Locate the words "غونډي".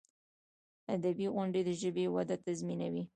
1.33-1.61